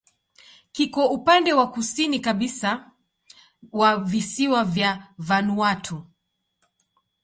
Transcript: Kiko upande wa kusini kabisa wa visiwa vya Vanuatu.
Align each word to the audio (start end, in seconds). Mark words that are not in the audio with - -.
Kiko 0.71 1.05
upande 1.09 1.53
wa 1.53 1.71
kusini 1.71 2.19
kabisa 2.19 2.91
wa 3.71 3.97
visiwa 3.97 4.63
vya 4.65 5.07
Vanuatu. 5.17 6.05